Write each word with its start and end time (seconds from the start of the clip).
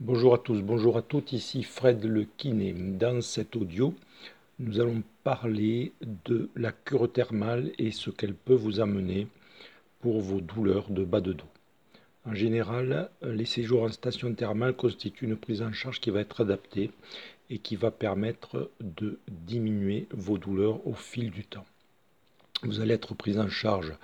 Bonjour 0.00 0.34
à 0.34 0.38
tous, 0.38 0.60
bonjour 0.60 0.98
à 0.98 1.02
toutes, 1.02 1.32
ici 1.32 1.62
Fred 1.62 2.04
le 2.04 2.26
kiné. 2.36 2.74
Dans 2.74 3.22
cet 3.22 3.56
audio, 3.56 3.94
nous 4.58 4.78
allons 4.78 5.02
parler 5.24 5.94
de 6.26 6.50
la 6.54 6.70
cure 6.70 7.10
thermale 7.10 7.72
et 7.78 7.92
ce 7.92 8.10
qu'elle 8.10 8.34
peut 8.34 8.52
vous 8.54 8.80
amener 8.80 9.26
pour 10.00 10.20
vos 10.20 10.42
douleurs 10.42 10.90
de 10.90 11.02
bas 11.02 11.22
de 11.22 11.32
dos. 11.32 11.48
En 12.26 12.34
général, 12.34 13.08
les 13.22 13.46
séjours 13.46 13.84
en 13.84 13.88
station 13.88 14.34
thermale 14.34 14.76
constituent 14.76 15.24
une 15.24 15.36
prise 15.36 15.62
en 15.62 15.72
charge 15.72 15.98
qui 15.98 16.10
va 16.10 16.20
être 16.20 16.42
adaptée 16.42 16.90
et 17.48 17.58
qui 17.58 17.76
va 17.76 17.90
permettre 17.90 18.70
de 18.80 19.18
diminuer 19.28 20.08
vos 20.10 20.36
douleurs 20.36 20.86
au 20.86 20.92
fil 20.92 21.30
du 21.30 21.44
temps. 21.44 21.64
Vous 22.64 22.80
allez 22.80 22.92
être 22.92 23.14
pris 23.14 23.38
en 23.38 23.48
charge 23.48 23.94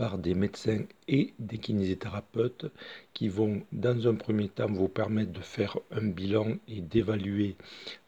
par 0.00 0.16
des 0.16 0.32
médecins 0.32 0.86
et 1.08 1.34
des 1.38 1.58
kinésithérapeutes 1.58 2.64
qui 3.12 3.28
vont 3.28 3.60
dans 3.70 4.08
un 4.08 4.14
premier 4.14 4.48
temps 4.48 4.72
vous 4.72 4.88
permettre 4.88 5.30
de 5.30 5.42
faire 5.42 5.76
un 5.90 6.06
bilan 6.06 6.56
et 6.68 6.80
d'évaluer 6.80 7.54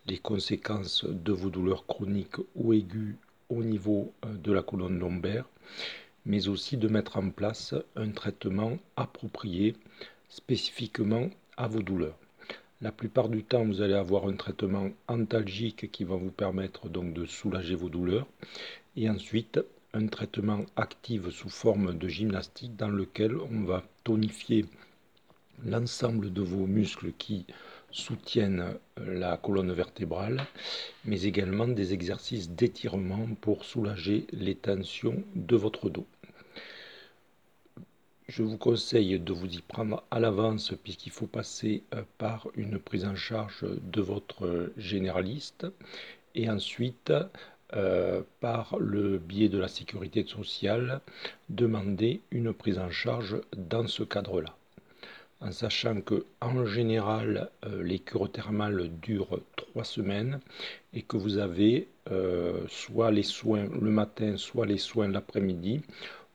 les 0.06 0.16
conséquences 0.16 1.04
de 1.04 1.32
vos 1.32 1.50
douleurs 1.50 1.84
chroniques 1.84 2.38
ou 2.54 2.72
aiguës 2.72 3.16
au 3.50 3.62
niveau 3.62 4.10
euh, 4.24 4.34
de 4.38 4.52
la 4.52 4.62
colonne 4.62 4.98
lombaire, 4.98 5.44
mais 6.24 6.48
aussi 6.48 6.78
de 6.78 6.88
mettre 6.88 7.18
en 7.18 7.28
place 7.28 7.74
un 7.94 8.10
traitement 8.10 8.78
approprié 8.96 9.76
spécifiquement 10.30 11.28
à 11.58 11.68
vos 11.68 11.82
douleurs. 11.82 12.16
La 12.80 12.90
plupart 12.90 13.28
du 13.28 13.44
temps, 13.44 13.66
vous 13.66 13.82
allez 13.82 13.92
avoir 13.92 14.26
un 14.28 14.36
traitement 14.36 14.88
antalgique 15.08 15.90
qui 15.92 16.04
va 16.04 16.16
vous 16.16 16.30
permettre 16.30 16.88
donc 16.88 17.12
de 17.12 17.26
soulager 17.26 17.74
vos 17.74 17.90
douleurs. 17.90 18.26
Et 18.96 19.10
ensuite, 19.10 19.60
un 19.94 20.06
traitement 20.06 20.64
actif 20.76 21.28
sous 21.30 21.50
forme 21.50 21.96
de 21.96 22.08
gymnastique 22.08 22.76
dans 22.76 22.88
lequel 22.88 23.36
on 23.36 23.64
va 23.64 23.82
tonifier 24.04 24.64
l'ensemble 25.64 26.32
de 26.32 26.42
vos 26.42 26.66
muscles 26.66 27.12
qui 27.18 27.46
soutiennent 27.90 28.74
la 28.96 29.36
colonne 29.36 29.72
vertébrale, 29.72 30.46
mais 31.04 31.22
également 31.22 31.68
des 31.68 31.92
exercices 31.92 32.50
d'étirement 32.50 33.28
pour 33.40 33.64
soulager 33.64 34.26
les 34.32 34.54
tensions 34.54 35.22
de 35.34 35.56
votre 35.56 35.90
dos. 35.90 36.06
Je 38.28 38.42
vous 38.42 38.56
conseille 38.56 39.18
de 39.18 39.32
vous 39.32 39.52
y 39.52 39.60
prendre 39.60 40.04
à 40.10 40.18
l'avance 40.18 40.72
puisqu'il 40.82 41.12
faut 41.12 41.26
passer 41.26 41.82
euh, 41.92 42.02
par 42.16 42.48
une 42.54 42.78
prise 42.78 43.04
en 43.04 43.14
charge 43.14 43.66
de 43.82 44.00
votre 44.00 44.72
généraliste 44.78 45.66
et 46.34 46.48
ensuite 46.48 47.12
euh, 47.74 48.22
par 48.40 48.76
le 48.78 49.18
biais 49.18 49.48
de 49.48 49.58
la 49.58 49.68
sécurité 49.68 50.26
sociale, 50.26 51.00
demander 51.48 52.20
une 52.30 52.52
prise 52.52 52.78
en 52.78 52.90
charge 52.90 53.40
dans 53.56 53.86
ce 53.86 54.02
cadre-là. 54.02 54.54
En 55.40 55.52
sachant 55.52 56.00
que 56.02 56.26
en 56.40 56.66
général, 56.66 57.50
euh, 57.64 57.82
les 57.82 57.98
cures 57.98 58.30
thermales 58.30 58.90
durent 59.00 59.40
trois 59.56 59.84
semaines 59.84 60.40
et 60.92 61.02
que 61.02 61.16
vous 61.16 61.38
avez 61.38 61.88
euh, 62.10 62.64
soit 62.68 63.10
les 63.10 63.22
soins 63.22 63.66
le 63.80 63.90
matin, 63.90 64.36
soit 64.36 64.66
les 64.66 64.78
soins 64.78 65.08
l'après-midi, 65.08 65.80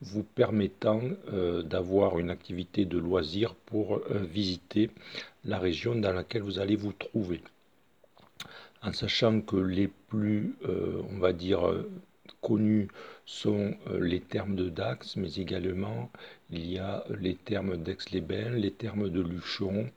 vous 0.01 0.23
permettant 0.23 1.01
d'avoir 1.65 2.19
une 2.19 2.29
activité 2.29 2.85
de 2.85 2.99
loisir 2.99 3.55
pour 3.55 3.99
visiter 4.11 4.91
la 5.43 5.57
région 5.57 5.95
dans 5.95 6.13
laquelle 6.13 6.43
vous 6.43 6.59
allez 6.59 6.75
vous 6.75 6.93
trouver 6.93 7.41
en 8.81 8.93
sachant 8.93 9.41
que 9.41 9.55
les 9.57 9.87
plus, 9.87 10.55
euh, 10.67 11.01
on 11.09 11.17
va 11.19 11.33
dire, 11.33 11.67
euh, 11.67 11.89
connus 12.41 12.87
sont 13.25 13.75
euh, 13.87 13.99
les 13.99 14.19
termes 14.19 14.55
de 14.55 14.69
Dax, 14.69 15.15
mais 15.15 15.33
également 15.35 16.11
il 16.49 16.71
y 16.71 16.77
a 16.79 17.03
les 17.19 17.35
termes 17.35 17.77
d'Aix-les-Bains, 17.77 18.51
les 18.51 18.71
termes 18.71 19.09
de 19.09 19.21
Luchon 19.21 19.89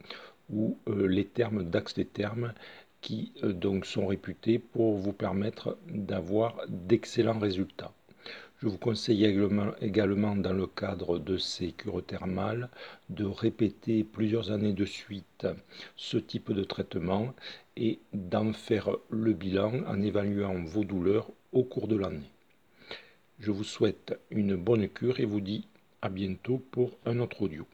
ou 0.52 0.76
les 0.88 1.26
termes 1.26 1.62
d'Aix-les-Thermes 1.62 2.54
qui 3.00 3.32
donc 3.42 3.86
sont 3.86 4.08
réputés 4.08 4.58
pour 4.58 4.96
vous 4.96 5.12
permettre 5.12 5.78
d'avoir 5.86 6.56
d'excellents 6.68 7.38
résultats. 7.38 7.92
Je 8.62 8.68
vous 8.68 8.76
conseille 8.76 9.24
également, 9.24 10.36
dans 10.36 10.52
le 10.52 10.66
cadre 10.66 11.18
de 11.18 11.38
ces 11.38 11.72
cures 11.72 12.04
thermales 12.04 12.68
de 13.08 13.24
répéter 13.24 14.04
plusieurs 14.04 14.50
années 14.50 14.74
de 14.74 14.84
suite 14.84 15.46
ce 15.96 16.18
type 16.18 16.52
de 16.52 16.62
traitement 16.62 17.34
et 17.78 18.00
d'en 18.12 18.52
faire 18.52 18.90
le 19.08 19.32
bilan 19.32 19.82
en 19.86 20.02
évaluant 20.02 20.62
vos 20.62 20.84
douleurs 20.84 21.30
au 21.52 21.64
cours 21.64 21.88
de 21.88 21.96
l'année. 21.96 22.30
Je 23.38 23.50
vous 23.50 23.64
souhaite 23.64 24.20
une 24.30 24.56
bonne 24.56 24.90
cure 24.90 25.20
et 25.20 25.24
vous 25.24 25.40
dis 25.40 25.66
à 26.02 26.10
bientôt 26.10 26.58
pour 26.70 26.98
un 27.06 27.18
autre 27.20 27.40
audio. 27.40 27.66